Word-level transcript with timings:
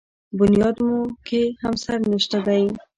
بنیاد 0.37 0.77
مو 0.87 0.97
کې 1.27 1.41
همسر 1.63 1.99
نشته 2.11 2.37
دی. 2.47 2.63